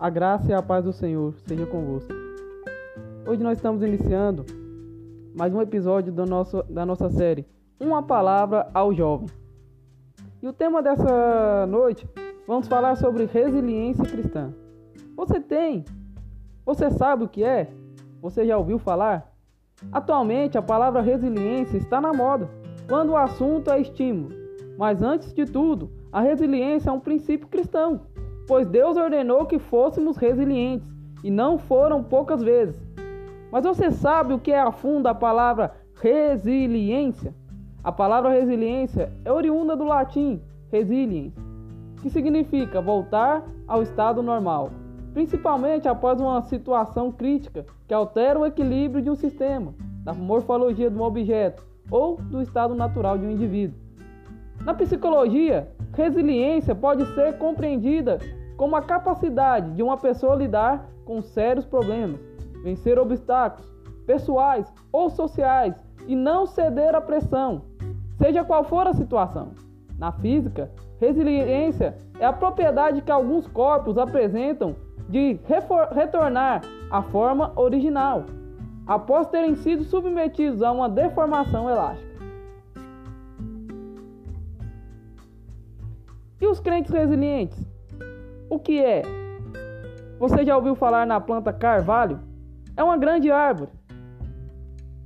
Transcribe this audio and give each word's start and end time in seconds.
A 0.00 0.08
graça 0.08 0.52
e 0.52 0.54
a 0.54 0.62
paz 0.62 0.84
do 0.84 0.92
Senhor 0.92 1.34
seja 1.44 1.66
convosco. 1.66 2.12
Hoje 3.26 3.42
nós 3.42 3.58
estamos 3.58 3.82
iniciando 3.82 4.46
mais 5.34 5.52
um 5.52 5.60
episódio 5.60 6.12
do 6.12 6.24
nosso, 6.24 6.62
da 6.70 6.86
nossa 6.86 7.10
série 7.10 7.44
Uma 7.80 8.00
Palavra 8.00 8.70
ao 8.72 8.94
Jovem. 8.94 9.28
E 10.40 10.46
o 10.46 10.52
tema 10.52 10.80
dessa 10.80 11.66
noite, 11.66 12.08
vamos 12.46 12.68
falar 12.68 12.94
sobre 12.94 13.24
resiliência 13.24 14.04
cristã. 14.04 14.54
Você 15.16 15.40
tem? 15.40 15.84
Você 16.64 16.92
sabe 16.92 17.24
o 17.24 17.28
que 17.28 17.42
é? 17.42 17.68
Você 18.22 18.46
já 18.46 18.56
ouviu 18.56 18.78
falar? 18.78 19.34
Atualmente, 19.90 20.56
a 20.56 20.62
palavra 20.62 21.02
resiliência 21.02 21.76
está 21.76 22.00
na 22.00 22.12
moda 22.12 22.48
quando 22.88 23.10
o 23.10 23.16
assunto 23.16 23.68
é 23.72 23.80
estímulo. 23.80 24.32
Mas 24.78 25.02
antes 25.02 25.34
de 25.34 25.44
tudo, 25.44 25.90
a 26.12 26.20
resiliência 26.20 26.88
é 26.88 26.92
um 26.92 27.00
princípio 27.00 27.48
cristão 27.48 28.02
pois 28.48 28.66
Deus 28.66 28.96
ordenou 28.96 29.44
que 29.44 29.58
fôssemos 29.58 30.16
resilientes, 30.16 30.90
e 31.22 31.30
não 31.30 31.58
foram 31.58 32.02
poucas 32.02 32.42
vezes. 32.42 32.80
Mas 33.52 33.64
você 33.64 33.90
sabe 33.90 34.32
o 34.32 34.38
que 34.38 34.50
é 34.50 34.60
a 34.60 34.72
fundo 34.72 35.06
a 35.06 35.14
palavra 35.14 35.74
resiliência? 36.00 37.34
A 37.84 37.92
palavra 37.92 38.30
resiliência 38.30 39.12
é 39.24 39.30
oriunda 39.30 39.76
do 39.76 39.84
latim 39.84 40.40
resiliens, 40.70 41.34
que 42.00 42.10
significa 42.10 42.80
voltar 42.80 43.42
ao 43.66 43.82
estado 43.82 44.22
normal, 44.22 44.70
principalmente 45.12 45.88
após 45.88 46.20
uma 46.20 46.40
situação 46.42 47.10
crítica 47.10 47.66
que 47.86 47.94
altera 47.94 48.38
o 48.38 48.46
equilíbrio 48.46 49.02
de 49.02 49.10
um 49.10 49.14
sistema, 49.14 49.74
da 50.04 50.14
morfologia 50.14 50.90
de 50.90 50.96
um 50.96 51.02
objeto 51.02 51.66
ou 51.90 52.16
do 52.16 52.40
estado 52.40 52.74
natural 52.74 53.18
de 53.18 53.26
um 53.26 53.30
indivíduo. 53.30 53.87
Na 54.64 54.74
psicologia, 54.74 55.68
resiliência 55.94 56.74
pode 56.74 57.06
ser 57.14 57.38
compreendida 57.38 58.18
como 58.56 58.76
a 58.76 58.82
capacidade 58.82 59.70
de 59.72 59.82
uma 59.82 59.96
pessoa 59.96 60.34
lidar 60.34 60.86
com 61.04 61.22
sérios 61.22 61.64
problemas, 61.64 62.20
vencer 62.62 62.98
obstáculos 62.98 63.68
pessoais 64.06 64.72
ou 64.90 65.10
sociais 65.10 65.74
e 66.06 66.16
não 66.16 66.46
ceder 66.46 66.94
à 66.94 67.00
pressão, 67.00 67.62
seja 68.16 68.42
qual 68.42 68.64
for 68.64 68.86
a 68.86 68.94
situação. 68.94 69.52
Na 69.98 70.12
física, 70.12 70.70
resiliência 70.98 71.96
é 72.18 72.24
a 72.24 72.32
propriedade 72.32 73.02
que 73.02 73.12
alguns 73.12 73.46
corpos 73.46 73.98
apresentam 73.98 74.74
de 75.08 75.38
retornar 75.94 76.62
à 76.90 77.02
forma 77.02 77.52
original, 77.56 78.24
após 78.86 79.28
terem 79.28 79.54
sido 79.56 79.84
submetidos 79.84 80.62
a 80.62 80.72
uma 80.72 80.88
deformação 80.88 81.68
elástica. 81.68 82.07
E 86.40 86.46
os 86.46 86.60
crentes 86.60 86.92
resilientes? 86.92 87.58
O 88.48 88.58
que 88.58 88.82
é? 88.82 89.02
Você 90.20 90.44
já 90.44 90.56
ouviu 90.56 90.74
falar 90.74 91.06
na 91.06 91.20
planta 91.20 91.52
carvalho? 91.52 92.20
É 92.76 92.82
uma 92.82 92.96
grande 92.96 93.30
árvore. 93.30 93.70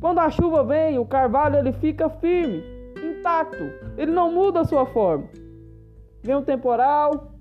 Quando 0.00 0.18
a 0.18 0.30
chuva 0.30 0.62
vem, 0.62 0.98
o 0.98 1.06
carvalho 1.06 1.56
ele 1.56 1.72
fica 1.72 2.10
firme, 2.10 2.62
intacto. 3.02 3.64
Ele 3.96 4.12
não 4.12 4.30
muda 4.30 4.60
a 4.60 4.64
sua 4.64 4.84
forma. 4.84 5.24
Vem 6.22 6.36
um 6.36 6.42
temporal 6.42 7.32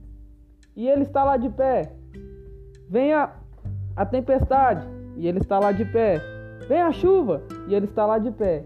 e 0.76 0.88
ele 0.88 1.04
está 1.04 1.26
lá 1.26 1.36
de 1.36 1.50
pé. 1.50 1.92
Vem 2.89 3.14
a, 3.14 3.34
a 3.95 4.06
tempestade 4.06 4.88
e 5.17 5.28
ele 5.28 5.39
está 5.39 5.59
lá 5.59 5.73
de 5.73 5.84
pé. 5.84 6.22
Vem 6.70 6.81
a 6.81 6.92
chuva 6.94 7.44
e 7.67 7.76
ele 7.76 7.86
está 7.86 8.06
lá 8.06 8.17
de 8.17 8.31
pé. 8.31 8.66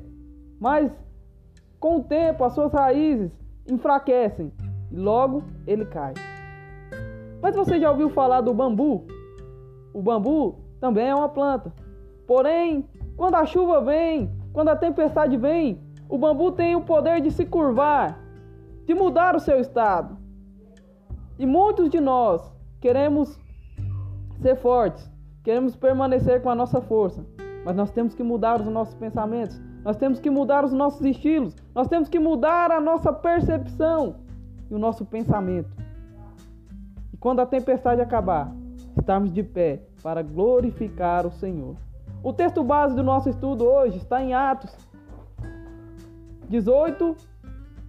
Mas 0.59 0.91
com 1.79 1.97
o 1.97 2.03
tempo 2.03 2.43
as 2.43 2.53
suas 2.53 2.71
raízes 2.71 3.31
enfraquecem 3.67 4.51
e 4.91 4.95
logo 4.95 5.43
ele 5.65 5.85
cai. 5.85 6.13
Mas 7.41 7.55
você 7.55 7.79
já 7.79 7.91
ouviu 7.91 8.09
falar 8.09 8.41
do 8.41 8.53
bambu? 8.53 9.05
O 9.93 10.01
bambu 10.01 10.59
também 10.79 11.07
é 11.07 11.15
uma 11.15 11.29
planta. 11.29 11.73
Porém, 12.25 12.87
quando 13.15 13.35
a 13.35 13.45
chuva 13.45 13.81
vem, 13.81 14.31
quando 14.53 14.69
a 14.69 14.75
tempestade 14.75 15.37
vem, 15.37 15.81
o 16.09 16.17
bambu 16.17 16.51
tem 16.51 16.75
o 16.75 16.81
poder 16.81 17.21
de 17.21 17.31
se 17.31 17.45
curvar, 17.45 18.19
de 18.85 18.93
mudar 18.93 19.35
o 19.35 19.39
seu 19.39 19.59
estado. 19.59 20.17
E 21.37 21.45
muitos 21.45 21.89
de 21.89 21.99
nós 21.99 22.41
queremos 22.79 23.39
ser 24.41 24.55
fortes, 24.55 25.11
queremos 25.43 25.75
permanecer 25.75 26.41
com 26.41 26.49
a 26.49 26.55
nossa 26.55 26.81
força, 26.81 27.25
mas 27.65 27.75
nós 27.75 27.91
temos 27.91 28.13
que 28.13 28.23
mudar 28.23 28.61
os 28.61 28.67
nossos 28.67 28.95
pensamentos, 28.95 29.59
nós 29.83 29.97
temos 29.97 30.19
que 30.19 30.29
mudar 30.29 30.63
os 30.63 30.73
nossos 30.73 31.05
estilos, 31.05 31.55
nós 31.73 31.87
temos 31.87 32.09
que 32.09 32.19
mudar 32.19 32.71
a 32.71 32.79
nossa 32.79 33.11
percepção 33.11 34.26
e 34.69 34.75
o 34.75 34.79
nosso 34.79 35.05
pensamento. 35.05 35.69
E 37.13 37.17
quando 37.17 37.39
a 37.39 37.45
tempestade 37.45 38.01
acabar, 38.01 38.53
estarmos 38.97 39.31
de 39.31 39.43
pé 39.43 39.81
para 40.01 40.21
glorificar 40.21 41.25
o 41.25 41.31
Senhor. 41.31 41.75
O 42.23 42.33
texto 42.33 42.63
base 42.63 42.95
do 42.95 43.03
nosso 43.03 43.29
estudo 43.29 43.65
hoje 43.65 43.97
está 43.97 44.21
em 44.21 44.33
Atos 44.33 44.75
18, 46.49 47.15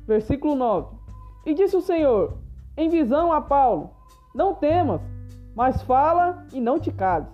versículo 0.06 0.55
9. 0.55 0.97
E 1.47 1.55
disse 1.55 1.77
o 1.77 1.81
Senhor 1.81 2.34
em 2.77 2.88
visão 2.88 3.33
a 3.33 3.41
Paulo: 3.41 3.91
Não 4.34 4.55
temas, 4.55 5.00
mas 5.55 5.83
fala 5.83 6.47
e 6.53 6.61
não 6.61 6.78
te 6.78 6.93
cales. 6.93 7.28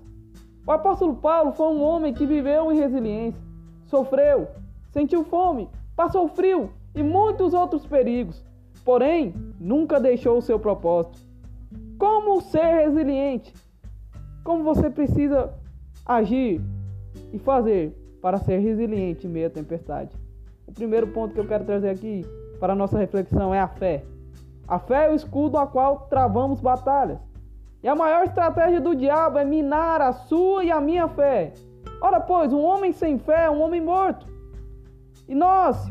O 0.67 0.73
apóstolo 0.73 1.15
Paulo 1.17 1.53
foi 1.53 1.67
um 1.69 1.83
homem 1.83 2.15
que 2.15 2.25
viveu 2.25 2.73
em 2.73 2.77
resiliência, 2.77 3.41
sofreu, 3.85 4.49
sentiu 4.91 5.25
fome, 5.25 5.69
passou 5.95 6.27
frio 6.29 6.71
e 6.95 7.03
muitos 7.03 7.53
outros 7.53 7.85
perigos, 7.87 8.43
porém 8.85 9.35
nunca 9.59 9.99
deixou 9.99 10.39
o 10.39 10.43
seu 10.43 10.59
propósito. 10.59 11.19
Como 11.99 12.41
ser 12.41 12.85
resiliente? 12.85 13.53
Como 14.43 14.63
você 14.63 14.91
precisa 14.91 15.55
agir 16.05 16.61
e 17.33 17.39
fazer 17.39 17.93
para 18.21 18.39
ser 18.39 18.59
resiliente 18.59 19.27
em 19.27 19.31
meio 19.31 19.47
à 19.47 19.51
tempestade? 19.51 20.11
O 20.67 20.73
primeiro 20.73 21.09
ponto 21.09 21.35
que 21.35 21.41
eu 21.41 21.47
quero 21.47 21.65
trazer 21.65 21.89
aqui 21.89 22.25
para 22.61 22.73
a 22.73 22.77
nossa 22.77 22.99
reflexão 22.99 23.55
é 23.55 23.61
a 23.61 23.69
fé. 23.69 24.05
A 24.67 24.79
fé 24.79 25.07
é 25.07 25.11
o 25.11 25.15
escudo 25.15 25.59
a 25.59 25.67
qual 25.67 26.07
travamos 26.11 26.61
batalhas. 26.61 27.19
E 27.83 27.89
a 27.89 27.95
maior 27.95 28.25
estratégia 28.25 28.81
do 28.81 28.95
diabo 28.95 29.39
é 29.39 29.45
minar 29.45 30.01
a 30.01 30.13
sua 30.13 30.65
e 30.65 30.71
a 30.71 30.81
minha 30.81 31.07
fé. 31.09 31.53
Ora, 32.01 32.21
pois, 32.21 32.53
um 32.53 32.63
homem 32.63 32.93
sem 32.93 33.19
fé 33.19 33.45
é 33.45 33.51
um 33.51 33.61
homem 33.61 33.81
morto. 33.81 34.27
E 35.29 35.35
nós 35.35 35.91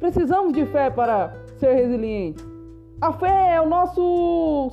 precisamos 0.00 0.52
de 0.52 0.66
fé 0.66 0.90
para 0.90 1.32
ser 1.58 1.74
resilientes. 1.74 2.44
A 3.00 3.12
fé 3.12 3.54
é 3.54 3.60
o 3.60 3.68
nosso, 3.68 4.72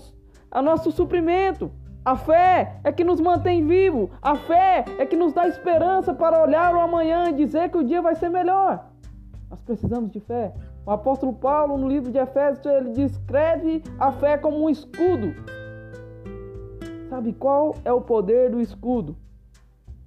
é 0.51 0.59
o 0.59 0.61
nosso 0.61 0.91
suprimento. 0.91 1.71
A 2.03 2.15
fé 2.15 2.79
é 2.83 2.91
que 2.91 3.03
nos 3.03 3.19
mantém 3.19 3.65
vivo. 3.65 4.11
A 4.21 4.35
fé 4.35 4.85
é 4.99 5.05
que 5.05 5.15
nos 5.15 5.33
dá 5.33 5.47
esperança 5.47 6.13
para 6.13 6.41
olhar 6.41 6.73
o 6.75 6.79
amanhã 6.79 7.29
e 7.29 7.33
dizer 7.33 7.69
que 7.69 7.77
o 7.77 7.83
dia 7.83 8.01
vai 8.01 8.15
ser 8.15 8.29
melhor. 8.29 8.85
Nós 9.49 9.61
precisamos 9.61 10.11
de 10.11 10.19
fé. 10.19 10.53
O 10.85 10.91
apóstolo 10.91 11.33
Paulo, 11.33 11.77
no 11.77 11.87
livro 11.87 12.11
de 12.11 12.19
Efésios, 12.19 12.65
ele 12.65 12.91
descreve 12.91 13.83
a 13.99 14.11
fé 14.11 14.37
como 14.37 14.63
um 14.63 14.69
escudo. 14.69 15.33
Sabe 17.09 17.33
qual 17.33 17.75
é 17.83 17.91
o 17.91 18.01
poder 18.01 18.51
do 18.51 18.61
escudo? 18.61 19.15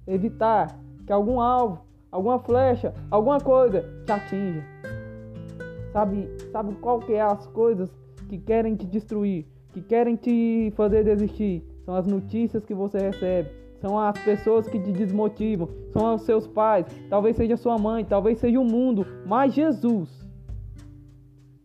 Evitar 0.07 0.77
que 1.05 1.11
algum 1.11 1.41
alvo, 1.41 1.81
alguma 2.11 2.39
flecha, 2.39 2.93
alguma 3.11 3.39
coisa 3.39 3.83
te 4.05 4.11
atinja. 4.11 4.78
Sabe, 5.91 6.29
sabe 6.51 6.73
qual 6.75 6.99
que 6.99 7.13
é 7.13 7.21
as 7.21 7.47
coisas 7.47 7.89
que 8.27 8.37
querem 8.37 8.75
te 8.75 8.85
destruir, 8.85 9.45
que 9.73 9.81
querem 9.81 10.15
te 10.15 10.71
fazer 10.75 11.03
desistir. 11.03 11.63
São 11.85 11.95
as 11.95 12.05
notícias 12.05 12.63
que 12.63 12.73
você 12.73 12.99
recebe, 12.99 13.49
são 13.81 13.97
as 13.97 14.17
pessoas 14.23 14.67
que 14.67 14.79
te 14.79 14.91
desmotivam, 14.91 15.69
são 15.91 16.13
os 16.13 16.21
seus 16.21 16.45
pais, 16.45 16.85
talvez 17.09 17.35
seja 17.35 17.57
sua 17.57 17.77
mãe, 17.77 18.05
talvez 18.05 18.37
seja 18.37 18.59
o 18.59 18.65
mundo, 18.65 19.05
mas 19.25 19.53
Jesus, 19.53 20.09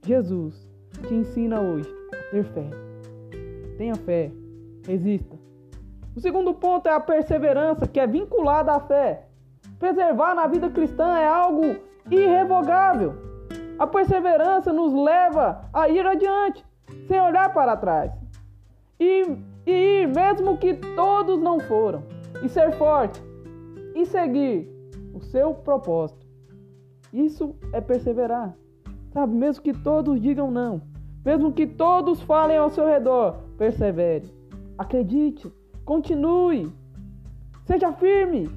Jesus 0.07 0.67
te 1.07 1.15
ensina 1.15 1.61
hoje 1.61 1.89
a 2.13 2.31
ter 2.31 2.45
fé. 2.45 2.71
Tenha 3.77 3.95
fé, 3.95 4.33
resista. 4.87 5.37
O 6.17 6.21
segundo 6.21 6.55
ponto 6.55 6.89
é 6.89 6.93
a 6.93 7.01
perseverança, 7.01 7.89
que 7.89 7.99
é 7.99 8.07
vinculada 8.07 8.73
à 8.73 8.81
fé. 8.81 9.27
Preservar 9.79 10.35
na 10.35 10.47
vida 10.47 10.71
cristã 10.71 11.19
é 11.19 11.27
algo 11.27 11.77
irrevogável. 12.11 13.34
A 13.79 13.87
perseverança 13.87 14.73
nos 14.73 14.93
leva 14.93 15.69
a 15.73 15.89
ir 15.89 16.07
adiante, 16.07 16.65
sem 17.09 17.21
olhar 17.21 17.53
para 17.53 17.77
trás. 17.77 18.13
E, 19.01 19.27
e 19.67 19.73
ir, 20.03 20.09
mesmo 20.09 20.57
que 20.59 20.75
todos 20.75 21.41
não 21.41 21.59
foram. 21.61 22.05
E 22.43 22.49
ser 22.49 22.73
forte. 22.73 23.21
E 23.95 24.07
seguir 24.07 24.69
o 25.13 25.21
seu 25.21 25.55
propósito. 25.55 26.25
Isso 27.13 27.55
é 27.73 27.81
perseverar. 27.81 28.57
Sabe, 29.13 29.35
mesmo 29.35 29.63
que 29.63 29.73
todos 29.73 30.21
digam 30.21 30.51
não. 30.51 30.83
Mesmo 31.25 31.53
que 31.53 31.67
todos 31.67 32.21
falem 32.23 32.57
ao 32.57 32.71
seu 32.71 32.87
redor, 32.87 33.37
persevere. 33.57 34.29
Acredite. 34.77 35.51
Continue. 35.85 36.73
Seja 37.65 37.93
firme. 37.93 38.51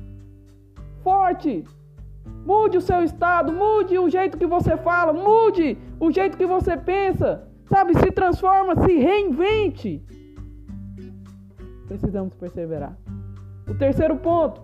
Forte. 1.04 1.64
Mude 2.46 2.78
o 2.78 2.82
seu 2.82 3.04
estado, 3.04 3.52
mude 3.52 3.98
o 4.00 4.10
jeito 4.10 4.38
que 4.38 4.46
você 4.46 4.78
fala, 4.78 5.12
mude 5.12 5.78
o 6.00 6.12
jeito 6.12 6.38
que 6.38 6.46
você 6.46 6.78
pensa. 6.78 7.48
Sabe, 7.66 7.94
se 7.96 8.12
transforma, 8.12 8.76
se 8.86 8.98
reinvente. 8.98 10.02
precisamos 11.88 12.34
perseverar. 12.36 12.98
O 13.68 13.74
terceiro 13.74 14.16
ponto, 14.16 14.62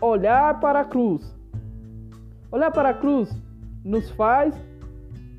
olhar 0.00 0.60
para 0.60 0.80
a 0.80 0.84
cruz. 0.84 1.34
Olhar 2.50 2.70
para 2.70 2.90
a 2.90 2.94
cruz 2.94 3.30
nos 3.82 4.10
faz, 4.10 4.54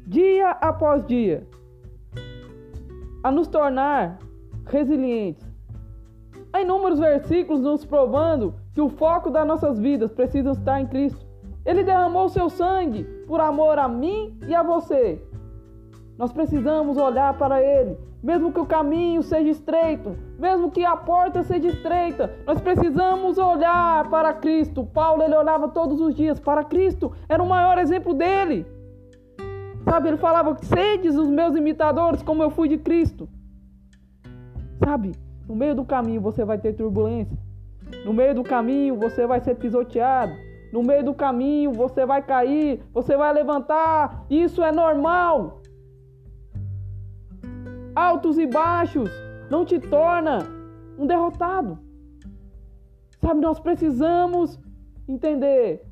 dia 0.08 0.50
após 0.50 1.06
dia, 1.06 1.48
a 3.24 3.32
nos 3.32 3.48
tornar 3.48 4.18
resilientes. 4.66 5.48
Há 6.52 6.62
inúmeros 6.62 7.00
versículos 7.00 7.62
nos 7.62 7.86
provando 7.86 8.56
que 8.74 8.82
o 8.82 8.90
foco 8.90 9.30
das 9.30 9.48
nossas 9.48 9.80
vidas 9.80 10.12
precisa 10.12 10.52
estar 10.52 10.82
em 10.82 10.88
Cristo. 10.88 11.33
Ele 11.66 11.84
derramou 11.84 12.28
seu 12.30 12.50
sangue 12.50 13.04
por 13.26 13.40
amor 13.40 13.80
a 13.80 13.88
mim 13.88 14.38
e 14.48 14.54
a 14.54 14.62
você. 14.62 15.22
Nós 16.18 16.32
precisamos 16.32 16.98
olhar 16.98 17.38
para 17.38 17.62
Ele, 17.62 17.98
mesmo 18.22 18.52
que 18.52 18.60
o 18.60 18.66
caminho 18.66 19.24
seja 19.24 19.50
estreito, 19.50 20.16
mesmo 20.38 20.70
que 20.70 20.86
a 20.86 20.96
porta 20.96 21.44
seja 21.44 21.68
estreita, 21.68 22.32
nós 22.46 22.62
precisamos 22.62 23.38
olhar 23.38 24.10
para 24.10 24.34
Cristo. 24.34 24.86
Paulo 24.86 25.24
ele 25.24 25.36
olhava 25.36 25.68
todos 25.70 26.00
os 26.00 26.14
dias 26.14 26.40
para 26.40 26.64
Cristo, 26.64 27.12
era 27.28 27.42
o 27.42 27.48
maior 27.48 27.78
exemplo 27.78 28.14
dele. 28.14 28.66
Sabe, 29.84 30.10
ele 30.10 30.18
falava: 30.18 30.56
"Sedes 30.64 31.16
os 31.16 31.30
meus 31.30 31.56
imitadores, 31.56 32.22
como 32.22 32.44
eu 32.44 32.50
fui 32.50 32.68
de 32.70 32.78
Cristo". 32.78 33.28
Sabe? 34.84 35.12
No 35.48 35.56
meio 35.56 35.76
do 35.76 35.84
caminho 35.84 36.22
você 36.22 36.46
vai 36.46 36.58
ter 36.58 36.74
turbulência. 36.74 37.38
No 38.06 38.14
meio 38.14 38.34
do 38.36 38.44
caminho 38.44 38.96
você 38.96 39.26
vai 39.26 39.40
ser 39.42 39.56
pisoteado. 39.56 40.34
No 40.74 40.82
meio 40.82 41.04
do 41.04 41.14
caminho 41.14 41.72
você 41.72 42.04
vai 42.04 42.24
cair, 42.24 42.82
você 42.92 43.16
vai 43.16 43.32
levantar. 43.32 44.26
Isso 44.28 44.64
é 44.64 44.72
normal. 44.72 45.62
Altos 47.96 48.40
e 48.40 48.48
baixos 48.48 49.08
não 49.52 49.64
te 49.64 49.80
torna 49.80 50.40
um 50.98 51.06
derrotado. 51.06 51.78
Sabe, 53.22 53.40
nós 53.40 53.60
precisamos 53.60 54.60
entender 55.08 55.86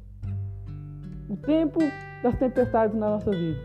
o 1.29 1.37
tempo 1.37 1.79
das 2.23 2.35
tempestades 2.39 2.97
na 2.97 3.11
nossa 3.11 3.29
vida. 3.29 3.59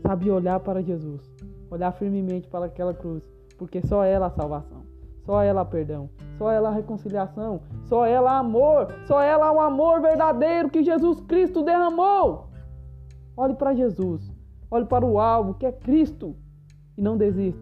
Sabe, 0.00 0.30
olhar 0.30 0.60
para 0.60 0.80
Jesus, 0.80 1.20
olhar 1.68 1.90
firmemente 1.90 2.46
para 2.46 2.66
aquela 2.66 2.94
cruz, 2.94 3.24
porque 3.58 3.82
só 3.82 4.04
ela 4.04 4.26
a 4.26 4.30
salvação. 4.30 4.84
Só 5.26 5.42
ela 5.42 5.64
perdão, 5.64 6.08
só 6.40 6.50
ela 6.50 6.70
reconciliação, 6.70 7.60
só 7.84 8.06
ela 8.06 8.38
amor, 8.38 8.86
só 9.04 9.20
ela 9.20 9.52
o 9.52 9.60
amor 9.60 10.00
verdadeiro 10.00 10.70
que 10.70 10.82
Jesus 10.82 11.20
Cristo 11.20 11.62
derramou. 11.62 12.48
Olhe 13.36 13.52
para 13.52 13.74
Jesus, 13.74 14.32
olhe 14.70 14.86
para 14.86 15.04
o 15.04 15.20
alvo 15.20 15.52
que 15.52 15.66
é 15.66 15.72
Cristo 15.72 16.34
e 16.96 17.02
não 17.02 17.18
desista. 17.18 17.60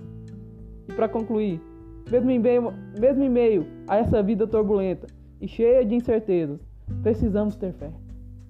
E 0.88 0.92
para 0.92 1.08
concluir, 1.08 1.60
mesmo 2.08 2.30
em, 2.30 2.38
meio, 2.38 2.72
mesmo 2.96 3.24
em 3.24 3.28
meio 3.28 3.66
a 3.88 3.96
essa 3.96 4.22
vida 4.22 4.46
turbulenta 4.46 5.08
e 5.40 5.48
cheia 5.48 5.84
de 5.84 5.96
incertezas, 5.96 6.60
precisamos 7.02 7.56
ter 7.56 7.72
fé, 7.72 7.90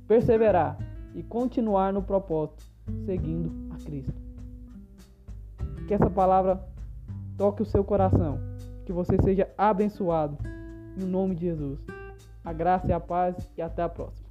perseverar 0.07 0.77
e 1.15 1.23
continuar 1.23 1.91
no 1.91 2.03
propósito, 2.03 2.67
seguindo 3.07 3.51
a 3.71 3.83
Cristo. 3.83 4.21
Que 5.87 5.95
essa 5.95 6.11
palavra 6.11 6.63
toque 7.39 7.63
o 7.63 7.65
seu 7.65 7.83
coração 7.83 8.48
que 8.89 8.93
você 8.93 9.21
seja 9.23 9.47
abençoado. 9.59 10.39
Em 10.97 11.05
nome 11.05 11.35
de 11.35 11.43
Jesus. 11.43 11.79
A 12.43 12.55
graça 12.55 12.89
e 12.89 12.93
a 12.93 12.99
paz 12.99 13.37
e 13.55 13.61
até 13.61 13.83
a 13.83 13.89
próxima. 13.89 14.28